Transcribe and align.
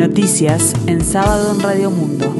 Noticias 0.00 0.72
en 0.86 1.04
sábado 1.04 1.54
en 1.54 1.60
Radio 1.60 1.90
Mundo. 1.90 2.34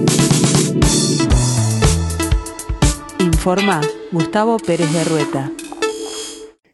Informa 3.18 3.82
Gustavo 4.10 4.56
Pérez 4.58 4.90
de 4.90 5.04
Rueta. 5.04 5.52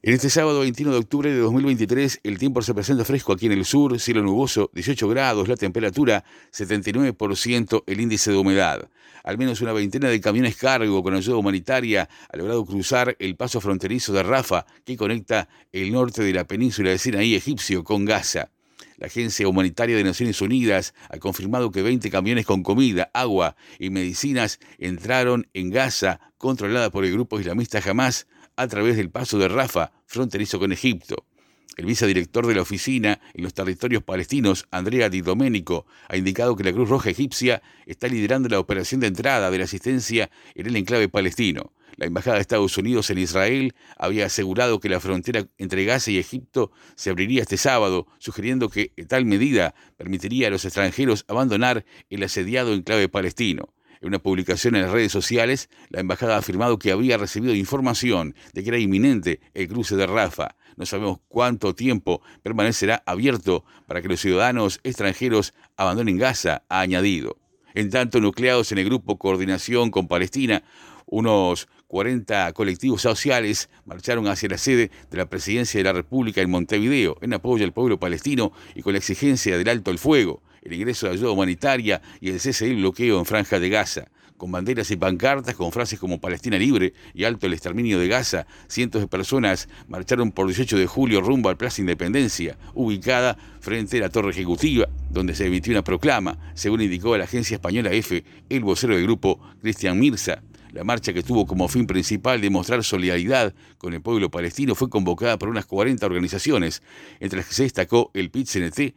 En 0.02 0.14
este 0.14 0.30
sábado 0.30 0.60
21 0.60 0.92
de 0.92 0.98
octubre 0.98 1.32
de 1.32 1.40
2023, 1.40 2.20
el 2.22 2.38
tiempo 2.38 2.62
se 2.62 2.72
presenta 2.72 3.04
fresco 3.04 3.32
aquí 3.32 3.46
en 3.46 3.52
el 3.52 3.64
sur, 3.64 3.98
cielo 3.98 4.22
nuboso, 4.22 4.70
18 4.74 5.08
grados, 5.08 5.48
la 5.48 5.56
temperatura 5.56 6.22
79%, 6.52 7.82
el 7.84 8.00
índice 8.00 8.30
de 8.30 8.36
humedad. 8.36 8.88
Al 9.24 9.38
menos 9.38 9.60
una 9.62 9.72
veintena 9.72 10.08
de 10.08 10.20
camiones 10.20 10.54
cargo 10.54 11.02
con 11.02 11.14
ayuda 11.14 11.36
humanitaria 11.36 12.08
ha 12.32 12.36
logrado 12.36 12.64
cruzar 12.64 13.16
el 13.18 13.34
paso 13.34 13.60
fronterizo 13.60 14.12
de 14.12 14.22
Rafa, 14.22 14.64
que 14.84 14.96
conecta 14.96 15.48
el 15.72 15.90
norte 15.90 16.22
de 16.22 16.32
la 16.32 16.44
península 16.44 16.90
de 16.90 16.98
Sinaí 16.98 17.34
egipcio 17.34 17.82
con 17.82 18.04
Gaza. 18.04 18.52
La 18.96 19.08
Agencia 19.08 19.46
Humanitaria 19.46 19.96
de 19.96 20.04
Naciones 20.04 20.40
Unidas 20.40 20.94
ha 21.10 21.18
confirmado 21.18 21.70
que 21.70 21.82
20 21.82 22.10
camiones 22.10 22.46
con 22.46 22.62
comida, 22.62 23.10
agua 23.12 23.56
y 23.78 23.90
medicinas 23.90 24.58
entraron 24.78 25.48
en 25.52 25.70
Gaza, 25.70 26.20
controlada 26.38 26.90
por 26.90 27.04
el 27.04 27.12
grupo 27.12 27.38
islamista 27.38 27.80
Hamas, 27.84 28.26
a 28.56 28.66
través 28.68 28.96
del 28.96 29.10
paso 29.10 29.38
de 29.38 29.48
Rafa, 29.48 29.92
fronterizo 30.06 30.58
con 30.58 30.72
Egipto. 30.72 31.26
El 31.76 31.84
vicedirector 31.84 32.46
de 32.46 32.54
la 32.54 32.62
oficina 32.62 33.20
en 33.34 33.42
los 33.42 33.52
territorios 33.52 34.02
palestinos, 34.02 34.66
Andrea 34.70 35.10
Di 35.10 35.20
Domenico, 35.20 35.86
ha 36.08 36.16
indicado 36.16 36.56
que 36.56 36.64
la 36.64 36.72
Cruz 36.72 36.88
Roja 36.88 37.10
Egipcia 37.10 37.62
está 37.84 38.08
liderando 38.08 38.48
la 38.48 38.58
operación 38.58 39.00
de 39.00 39.08
entrada 39.08 39.50
de 39.50 39.58
la 39.58 39.64
asistencia 39.64 40.30
en 40.54 40.66
el 40.66 40.76
enclave 40.76 41.08
palestino. 41.08 41.72
La 41.96 42.06
Embajada 42.06 42.36
de 42.36 42.42
Estados 42.42 42.76
Unidos 42.76 43.10
en 43.10 43.18
Israel 43.18 43.74
había 43.96 44.26
asegurado 44.26 44.80
que 44.80 44.88
la 44.88 45.00
frontera 45.00 45.46
entre 45.58 45.84
Gaza 45.84 46.10
y 46.10 46.18
Egipto 46.18 46.70
se 46.94 47.10
abriría 47.10 47.42
este 47.42 47.56
sábado, 47.56 48.06
sugiriendo 48.18 48.68
que 48.68 48.92
tal 49.08 49.24
medida 49.24 49.74
permitiría 49.96 50.48
a 50.48 50.50
los 50.50 50.64
extranjeros 50.64 51.24
abandonar 51.28 51.84
el 52.10 52.22
asediado 52.22 52.74
enclave 52.74 53.08
palestino. 53.08 53.75
En 54.06 54.10
una 54.10 54.20
publicación 54.20 54.76
en 54.76 54.82
las 54.82 54.92
redes 54.92 55.10
sociales, 55.10 55.68
la 55.88 55.98
embajada 55.98 56.36
ha 56.36 56.38
afirmado 56.38 56.78
que 56.78 56.92
había 56.92 57.18
recibido 57.18 57.56
información 57.56 58.36
de 58.52 58.62
que 58.62 58.68
era 58.68 58.78
inminente 58.78 59.40
el 59.52 59.66
cruce 59.66 59.96
de 59.96 60.06
Rafa. 60.06 60.54
No 60.76 60.86
sabemos 60.86 61.18
cuánto 61.26 61.74
tiempo 61.74 62.22
permanecerá 62.44 63.02
abierto 63.04 63.64
para 63.88 64.02
que 64.02 64.06
los 64.06 64.20
ciudadanos 64.20 64.78
extranjeros 64.84 65.54
abandonen 65.76 66.18
Gaza, 66.18 66.62
ha 66.68 66.82
añadido. 66.82 67.38
En 67.74 67.90
tanto, 67.90 68.20
nucleados 68.20 68.70
en 68.70 68.78
el 68.78 68.84
grupo 68.84 69.18
Coordinación 69.18 69.90
con 69.90 70.06
Palestina, 70.06 70.62
unos 71.06 71.66
40 71.88 72.52
colectivos 72.52 73.02
sociales 73.02 73.70
marcharon 73.86 74.28
hacia 74.28 74.48
la 74.48 74.58
sede 74.58 74.92
de 75.10 75.18
la 75.18 75.28
Presidencia 75.28 75.80
de 75.80 75.84
la 75.84 75.92
República 75.92 76.42
en 76.42 76.50
Montevideo 76.50 77.16
en 77.22 77.34
apoyo 77.34 77.64
al 77.64 77.72
pueblo 77.72 77.98
palestino 77.98 78.52
y 78.76 78.82
con 78.82 78.92
la 78.92 79.00
exigencia 79.00 79.58
del 79.58 79.68
alto 79.68 79.90
el 79.90 79.98
fuego 79.98 80.44
el 80.66 80.72
ingreso 80.72 81.06
de 81.06 81.12
ayuda 81.12 81.30
humanitaria 81.30 82.02
y 82.20 82.30
el 82.30 82.40
cese 82.40 82.66
del 82.66 82.76
bloqueo 82.76 83.18
en 83.18 83.24
Franja 83.24 83.60
de 83.60 83.68
Gaza. 83.68 84.08
Con 84.36 84.52
banderas 84.52 84.90
y 84.90 84.96
pancartas 84.96 85.54
con 85.54 85.72
frases 85.72 85.98
como 85.98 86.20
Palestina 86.20 86.58
libre 86.58 86.92
y 87.14 87.24
alto 87.24 87.46
el 87.46 87.54
exterminio 87.54 87.98
de 87.98 88.08
Gaza, 88.08 88.46
cientos 88.68 89.00
de 89.00 89.08
personas 89.08 89.68
marcharon 89.88 90.30
por 90.30 90.46
18 90.46 90.76
de 90.76 90.86
julio 90.86 91.22
rumbo 91.22 91.48
al 91.48 91.56
Plaza 91.56 91.80
Independencia, 91.80 92.58
ubicada 92.74 93.38
frente 93.60 93.96
a 93.98 94.00
la 94.00 94.08
Torre 94.10 94.32
Ejecutiva, 94.32 94.88
donde 95.08 95.34
se 95.34 95.46
emitió 95.46 95.72
una 95.72 95.84
proclama, 95.84 96.38
según 96.54 96.82
indicó 96.82 97.16
la 97.16 97.24
agencia 97.24 97.54
española 97.54 97.92
EFE, 97.92 98.24
el 98.50 98.60
vocero 98.60 98.94
del 98.94 99.04
grupo, 99.04 99.40
Cristian 99.62 99.98
Mirza. 99.98 100.42
La 100.72 100.84
marcha 100.84 101.14
que 101.14 101.22
tuvo 101.22 101.46
como 101.46 101.68
fin 101.68 101.86
principal 101.86 102.42
demostrar 102.42 102.84
solidaridad 102.84 103.54
con 103.78 103.94
el 103.94 104.02
pueblo 104.02 104.30
palestino 104.30 104.74
fue 104.74 104.90
convocada 104.90 105.38
por 105.38 105.48
unas 105.48 105.64
40 105.64 106.04
organizaciones, 106.04 106.82
entre 107.20 107.38
las 107.38 107.48
que 107.48 107.54
se 107.54 107.62
destacó 107.62 108.10
el 108.12 108.30
PIT-CNT, 108.30 108.94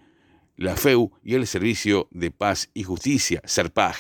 la 0.60 0.76
FEU 0.76 1.14
y 1.24 1.36
el 1.36 1.48
Servicio 1.48 2.10
de 2.12 2.32
Paz 2.32 2.70
y 2.74 2.84
Justicia, 2.84 3.42
SERPAG. 3.46 3.96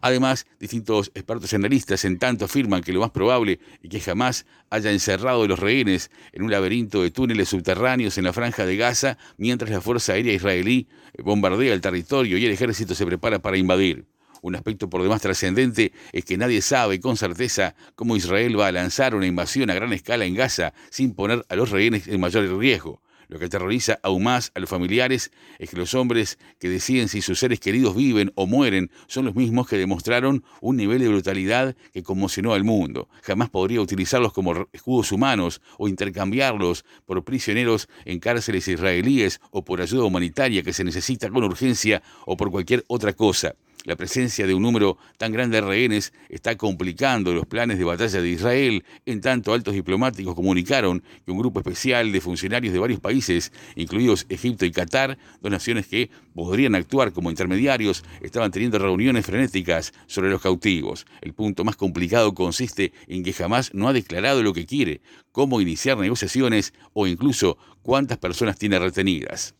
Además, 0.00 0.46
distintos 0.58 1.12
expertos 1.14 1.52
analistas 1.52 2.06
en 2.06 2.18
tanto 2.18 2.46
afirman 2.46 2.82
que 2.82 2.94
lo 2.94 3.00
más 3.00 3.10
probable 3.10 3.60
es 3.82 3.90
que 3.90 4.00
jamás 4.00 4.46
haya 4.70 4.90
encerrado 4.90 5.42
a 5.42 5.46
los 5.46 5.58
rehenes 5.58 6.10
en 6.32 6.42
un 6.42 6.50
laberinto 6.50 7.02
de 7.02 7.10
túneles 7.10 7.50
subterráneos 7.50 8.16
en 8.16 8.24
la 8.24 8.32
franja 8.32 8.64
de 8.64 8.76
Gaza 8.76 9.18
mientras 9.36 9.70
la 9.70 9.82
Fuerza 9.82 10.14
Aérea 10.14 10.32
Israelí 10.32 10.88
bombardea 11.22 11.74
el 11.74 11.82
territorio 11.82 12.38
y 12.38 12.46
el 12.46 12.52
ejército 12.52 12.94
se 12.94 13.04
prepara 13.04 13.38
para 13.38 13.58
invadir. 13.58 14.06
Un 14.40 14.56
aspecto 14.56 14.88
por 14.88 15.02
demás 15.02 15.20
trascendente 15.20 15.92
es 16.12 16.24
que 16.24 16.38
nadie 16.38 16.62
sabe 16.62 17.00
con 17.00 17.18
certeza 17.18 17.76
cómo 17.94 18.16
Israel 18.16 18.58
va 18.58 18.68
a 18.68 18.72
lanzar 18.72 19.14
una 19.14 19.26
invasión 19.26 19.68
a 19.68 19.74
gran 19.74 19.92
escala 19.92 20.24
en 20.24 20.34
Gaza 20.34 20.72
sin 20.88 21.14
poner 21.14 21.44
a 21.50 21.54
los 21.54 21.70
rehenes 21.70 22.08
en 22.08 22.18
mayor 22.18 22.58
riesgo. 22.58 23.02
Lo 23.32 23.38
que 23.38 23.46
aterroriza 23.46 23.98
aún 24.02 24.24
más 24.24 24.52
a 24.54 24.60
los 24.60 24.68
familiares 24.68 25.32
es 25.58 25.70
que 25.70 25.78
los 25.78 25.94
hombres 25.94 26.38
que 26.58 26.68
deciden 26.68 27.08
si 27.08 27.22
sus 27.22 27.38
seres 27.38 27.60
queridos 27.60 27.96
viven 27.96 28.30
o 28.34 28.46
mueren 28.46 28.90
son 29.06 29.24
los 29.24 29.34
mismos 29.34 29.66
que 29.66 29.78
demostraron 29.78 30.44
un 30.60 30.76
nivel 30.76 30.98
de 30.98 31.08
brutalidad 31.08 31.74
que 31.94 32.02
conmocionó 32.02 32.52
al 32.52 32.62
mundo. 32.62 33.08
Jamás 33.22 33.48
podría 33.48 33.80
utilizarlos 33.80 34.34
como 34.34 34.68
escudos 34.74 35.12
humanos 35.12 35.62
o 35.78 35.88
intercambiarlos 35.88 36.84
por 37.06 37.24
prisioneros 37.24 37.88
en 38.04 38.20
cárceles 38.20 38.68
israelíes 38.68 39.40
o 39.50 39.64
por 39.64 39.80
ayuda 39.80 40.04
humanitaria 40.04 40.62
que 40.62 40.74
se 40.74 40.84
necesita 40.84 41.30
con 41.30 41.42
urgencia 41.42 42.02
o 42.26 42.36
por 42.36 42.50
cualquier 42.50 42.84
otra 42.86 43.14
cosa. 43.14 43.54
La 43.84 43.96
presencia 43.96 44.46
de 44.46 44.54
un 44.54 44.62
número 44.62 44.96
tan 45.18 45.32
grande 45.32 45.60
de 45.60 45.66
rehenes 45.66 46.12
está 46.28 46.56
complicando 46.56 47.32
los 47.32 47.46
planes 47.46 47.78
de 47.78 47.84
batalla 47.84 48.22
de 48.22 48.28
Israel, 48.28 48.84
en 49.06 49.20
tanto 49.20 49.52
altos 49.52 49.74
diplomáticos 49.74 50.36
comunicaron 50.36 51.02
que 51.24 51.32
un 51.32 51.38
grupo 51.38 51.58
especial 51.58 52.12
de 52.12 52.20
funcionarios 52.20 52.72
de 52.72 52.78
varios 52.78 53.00
países, 53.00 53.52
incluidos 53.74 54.26
Egipto 54.28 54.64
y 54.64 54.70
Qatar, 54.70 55.18
dos 55.40 55.50
naciones 55.50 55.88
que 55.88 56.10
podrían 56.32 56.76
actuar 56.76 57.12
como 57.12 57.30
intermediarios, 57.30 58.04
estaban 58.20 58.52
teniendo 58.52 58.78
reuniones 58.78 59.26
frenéticas 59.26 59.92
sobre 60.06 60.30
los 60.30 60.40
cautivos. 60.40 61.04
El 61.20 61.34
punto 61.34 61.64
más 61.64 61.74
complicado 61.74 62.34
consiste 62.34 62.92
en 63.08 63.24
que 63.24 63.32
jamás 63.32 63.74
no 63.74 63.88
ha 63.88 63.92
declarado 63.92 64.44
lo 64.44 64.52
que 64.52 64.64
quiere, 64.64 65.00
cómo 65.32 65.60
iniciar 65.60 65.98
negociaciones 65.98 66.72
o 66.92 67.08
incluso 67.08 67.58
cuántas 67.82 68.18
personas 68.18 68.58
tiene 68.58 68.78
retenidas. 68.78 69.56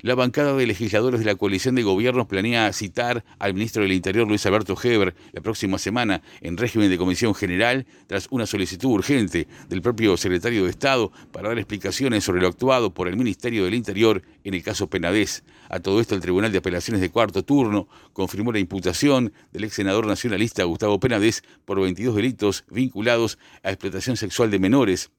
La 0.00 0.14
bancada 0.14 0.54
de 0.54 0.64
legisladores 0.64 1.18
de 1.18 1.26
la 1.26 1.34
coalición 1.34 1.74
de 1.74 1.82
gobiernos 1.82 2.28
planea 2.28 2.72
citar 2.72 3.24
al 3.40 3.54
ministro 3.54 3.82
del 3.82 3.90
Interior, 3.90 4.28
Luis 4.28 4.46
Alberto 4.46 4.76
Heber, 4.80 5.12
la 5.32 5.40
próxima 5.40 5.76
semana 5.76 6.22
en 6.40 6.56
régimen 6.56 6.88
de 6.88 6.96
comisión 6.96 7.34
general, 7.34 7.84
tras 8.06 8.28
una 8.30 8.46
solicitud 8.46 8.90
urgente 8.90 9.48
del 9.68 9.82
propio 9.82 10.16
secretario 10.16 10.62
de 10.62 10.70
Estado 10.70 11.10
para 11.32 11.48
dar 11.48 11.58
explicaciones 11.58 12.22
sobre 12.22 12.40
lo 12.40 12.46
actuado 12.46 12.94
por 12.94 13.08
el 13.08 13.16
Ministerio 13.16 13.64
del 13.64 13.74
Interior 13.74 14.22
en 14.44 14.54
el 14.54 14.62
caso 14.62 14.88
Penadez. 14.88 15.42
A 15.68 15.80
todo 15.80 16.00
esto, 16.00 16.14
el 16.14 16.20
Tribunal 16.20 16.52
de 16.52 16.58
Apelaciones 16.58 17.00
de 17.00 17.10
Cuarto 17.10 17.42
Turno 17.42 17.88
confirmó 18.12 18.52
la 18.52 18.60
imputación 18.60 19.32
del 19.50 19.64
ex 19.64 19.74
senador 19.74 20.06
nacionalista 20.06 20.62
Gustavo 20.62 21.00
Penadez 21.00 21.42
por 21.64 21.80
22 21.80 22.14
delitos 22.14 22.64
vinculados 22.70 23.36
a 23.64 23.70
explotación 23.70 24.16
sexual 24.16 24.52
de 24.52 24.60
menores 24.60 25.10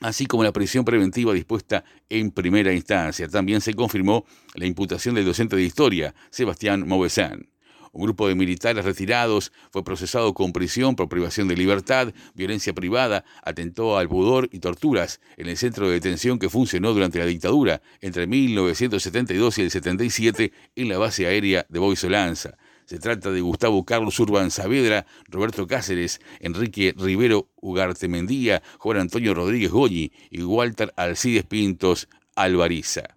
así 0.00 0.26
como 0.26 0.44
la 0.44 0.52
prisión 0.52 0.84
preventiva 0.84 1.32
dispuesta 1.32 1.84
en 2.08 2.30
primera 2.30 2.72
instancia. 2.72 3.28
También 3.28 3.60
se 3.60 3.74
confirmó 3.74 4.24
la 4.54 4.66
imputación 4.66 5.14
del 5.14 5.24
docente 5.24 5.56
de 5.56 5.62
historia, 5.62 6.14
Sebastián 6.30 6.86
Mauvesan. 6.86 7.48
Un 7.96 8.02
grupo 8.02 8.28
de 8.28 8.34
militares 8.34 8.84
retirados 8.84 9.52
fue 9.70 9.82
procesado 9.82 10.34
con 10.34 10.52
prisión 10.52 10.96
por 10.96 11.08
privación 11.08 11.48
de 11.48 11.56
libertad, 11.56 12.12
violencia 12.34 12.74
privada, 12.74 13.24
atentó 13.42 13.96
al 13.96 14.06
pudor 14.06 14.50
y 14.52 14.58
torturas 14.58 15.18
en 15.38 15.48
el 15.48 15.56
centro 15.56 15.86
de 15.86 15.94
detención 15.94 16.38
que 16.38 16.50
funcionó 16.50 16.92
durante 16.92 17.18
la 17.18 17.24
dictadura 17.24 17.80
entre 18.02 18.26
1972 18.26 19.56
y 19.56 19.62
el 19.62 19.70
77 19.70 20.52
en 20.74 20.88
la 20.90 20.98
base 20.98 21.26
aérea 21.26 21.64
de 21.70 21.78
Boisolanza. 21.78 22.58
Se 22.86 23.00
trata 23.00 23.32
de 23.32 23.40
Gustavo 23.40 23.84
Carlos 23.84 24.18
Urban 24.20 24.52
Saavedra, 24.52 25.06
Roberto 25.28 25.66
Cáceres, 25.66 26.20
Enrique 26.38 26.94
Rivero 26.96 27.48
Ugarte 27.56 28.06
Mendía, 28.06 28.62
Juan 28.78 28.98
Antonio 28.98 29.34
Rodríguez 29.34 29.72
Goñi 29.72 30.12
y 30.30 30.42
Walter 30.44 30.92
Alcides 30.96 31.44
Pintos 31.44 32.08
Alvariza. 32.36 33.16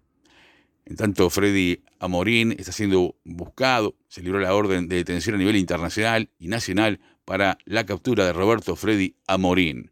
En 0.85 0.95
tanto, 0.95 1.29
Freddy 1.29 1.83
Amorín 1.99 2.55
está 2.57 2.71
siendo 2.71 3.15
buscado, 3.23 3.95
se 4.07 4.23
libró 4.23 4.39
la 4.39 4.55
orden 4.55 4.87
de 4.87 4.95
detención 4.95 5.35
a 5.35 5.37
nivel 5.37 5.55
internacional 5.55 6.31
y 6.39 6.47
nacional 6.47 6.99
para 7.23 7.59
la 7.65 7.85
captura 7.85 8.25
de 8.25 8.33
Roberto 8.33 8.75
Freddy 8.75 9.17
Amorín. 9.27 9.91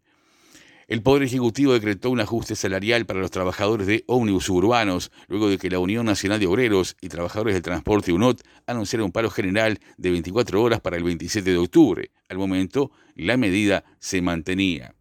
El 0.88 1.02
Poder 1.02 1.24
Ejecutivo 1.24 1.74
decretó 1.74 2.10
un 2.10 2.22
ajuste 2.22 2.56
salarial 2.56 3.06
para 3.06 3.20
los 3.20 3.30
trabajadores 3.30 3.88
de 3.88 4.06
ómnibus 4.08 4.48
urbanos, 4.48 5.12
luego 5.28 5.50
de 5.50 5.58
que 5.58 5.70
la 5.70 5.80
Unión 5.80 6.06
Nacional 6.06 6.40
de 6.40 6.48
Obreros 6.48 6.96
y 7.02 7.10
Trabajadores 7.10 7.56
del 7.56 7.62
Transporte 7.62 8.14
UNOT 8.14 8.42
anunciaron 8.68 9.08
un 9.08 9.12
paro 9.12 9.30
general 9.30 9.80
de 9.98 10.12
24 10.12 10.64
horas 10.64 10.80
para 10.80 10.96
el 10.96 11.04
27 11.04 11.52
de 11.52 11.58
octubre. 11.58 12.12
Al 12.30 12.38
momento, 12.38 12.92
la 13.16 13.36
medida 13.36 13.84
se 14.00 14.22
mantenía. 14.22 14.96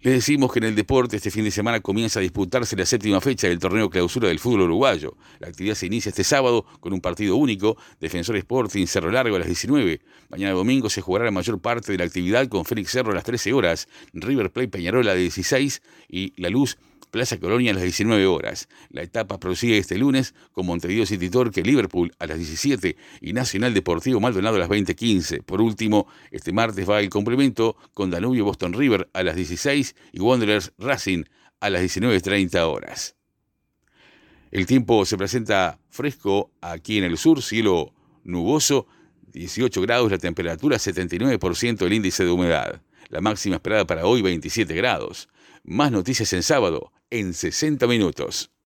Les 0.00 0.14
decimos 0.14 0.52
que 0.52 0.60
en 0.60 0.66
el 0.66 0.76
deporte 0.76 1.16
este 1.16 1.32
fin 1.32 1.42
de 1.42 1.50
semana 1.50 1.80
comienza 1.80 2.20
a 2.20 2.22
disputarse 2.22 2.76
la 2.76 2.86
séptima 2.86 3.20
fecha 3.20 3.48
del 3.48 3.58
torneo 3.58 3.90
clausura 3.90 4.28
del 4.28 4.38
fútbol 4.38 4.60
uruguayo. 4.60 5.16
La 5.40 5.48
actividad 5.48 5.74
se 5.74 5.86
inicia 5.86 6.10
este 6.10 6.22
sábado 6.22 6.64
con 6.78 6.92
un 6.92 7.00
partido 7.00 7.34
único, 7.34 7.76
Defensor 7.98 8.36
Sporting 8.36 8.86
Cerro 8.86 9.10
Largo 9.10 9.34
a 9.34 9.40
las 9.40 9.48
19. 9.48 10.00
Mañana 10.28 10.52
domingo 10.52 10.88
se 10.88 11.00
jugará 11.00 11.24
la 11.24 11.32
mayor 11.32 11.60
parte 11.60 11.90
de 11.90 11.98
la 11.98 12.04
actividad 12.04 12.46
con 12.46 12.64
Félix 12.64 12.92
Cerro 12.92 13.10
a 13.10 13.14
las 13.16 13.24
13 13.24 13.52
horas, 13.52 13.88
River 14.12 14.52
Plate 14.52 14.68
Peñarol 14.68 15.08
a 15.08 15.14
las 15.14 15.18
16 15.18 15.82
y 16.08 16.32
La 16.40 16.48
Luz 16.48 16.78
Plaza 17.10 17.38
Colonia 17.38 17.72
a 17.72 17.74
las 17.74 17.82
19 17.82 18.26
horas. 18.26 18.68
La 18.90 19.02
etapa 19.02 19.38
prosigue 19.38 19.78
este 19.78 19.98
lunes 19.98 20.34
con 20.52 20.66
Montevideo 20.66 21.06
City 21.06 21.30
Torque, 21.30 21.62
Liverpool 21.62 22.12
a 22.18 22.26
las 22.26 22.38
17 22.38 22.96
y 23.20 23.32
Nacional 23.32 23.74
Deportivo 23.74 24.20
Maldonado 24.20 24.56
a 24.56 24.58
las 24.58 24.68
20.15. 24.68 25.42
Por 25.42 25.60
último, 25.60 26.06
este 26.30 26.52
martes 26.52 26.88
va 26.88 27.00
el 27.00 27.08
complemento 27.08 27.76
con 27.94 28.10
Danubio 28.10 28.44
Boston 28.44 28.72
River 28.72 29.08
a 29.12 29.22
las 29.22 29.36
16 29.36 29.94
y 30.12 30.20
Wanderers 30.20 30.72
Racing 30.78 31.24
a 31.60 31.70
las 31.70 31.82
19.30 31.82 32.60
horas. 32.62 33.16
El 34.50 34.66
tiempo 34.66 35.04
se 35.04 35.18
presenta 35.18 35.78
fresco 35.88 36.52
aquí 36.60 36.98
en 36.98 37.04
el 37.04 37.18
sur, 37.18 37.42
cielo 37.42 37.92
nuboso, 38.24 38.86
18 39.32 39.82
grados 39.82 40.10
la 40.10 40.18
temperatura, 40.18 40.78
79% 40.78 41.86
el 41.86 41.92
índice 41.92 42.24
de 42.24 42.30
humedad. 42.30 42.80
La 43.08 43.20
máxima 43.20 43.56
esperada 43.56 43.86
para 43.86 44.06
hoy 44.06 44.22
27 44.22 44.74
grados. 44.74 45.28
Más 45.64 45.92
noticias 45.92 46.32
en 46.32 46.42
sábado 46.42 46.92
en 47.10 47.34
60 47.34 47.86
minutos. 47.86 48.50